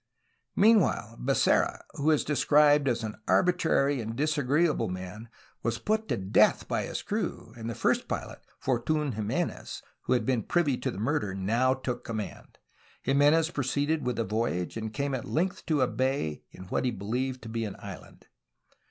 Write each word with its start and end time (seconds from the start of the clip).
Meanwhile, 0.55 1.15
Becerra, 1.21 1.83
who 1.93 2.09
is 2.09 2.23
described 2.23 2.87
as 2.87 3.03
an 3.03 3.21
arbitrary 3.27 4.01
and 4.01 4.15
disagreeable 4.15 4.87
man, 4.89 5.29
was 5.61 5.77
put 5.77 6.07
to 6.07 6.17
death 6.17 6.67
by 6.67 6.85
his 6.87 7.03
crew, 7.03 7.53
and 7.55 7.69
the 7.69 7.75
first 7.75 8.07
pilot, 8.07 8.41
Fortun 8.59 9.11
Jimenez, 9.13 9.83
who 10.05 10.13
had 10.13 10.25
been 10.25 10.41
privy 10.41 10.75
to 10.77 10.89
the 10.89 10.97
mur 10.97 11.19
der, 11.19 11.35
now 11.35 11.75
took 11.75 12.03
command. 12.03 12.57
Jimenez 13.03 13.51
proceeded 13.51 14.03
with 14.03 14.15
the 14.15 14.23
voyage 14.23 14.75
and 14.75 14.91
came 14.91 15.13
at 15.13 15.23
length 15.25 15.67
to 15.67 15.81
a 15.81 15.87
bay 15.87 16.41
in 16.49 16.63
what 16.63 16.83
he 16.83 16.89
believed 16.89 17.43
to 17.43 17.49
be 17.49 17.63
an 17.63 17.75
island. 17.77 18.25